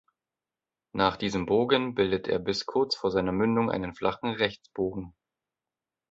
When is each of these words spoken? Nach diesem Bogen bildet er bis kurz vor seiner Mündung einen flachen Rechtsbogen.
Nach 0.93 1.15
diesem 1.15 1.45
Bogen 1.45 1.93
bildet 1.93 2.27
er 2.27 2.39
bis 2.39 2.65
kurz 2.65 2.95
vor 2.95 3.11
seiner 3.11 3.31
Mündung 3.31 3.69
einen 3.69 3.93
flachen 3.93 4.31
Rechtsbogen. 4.31 5.13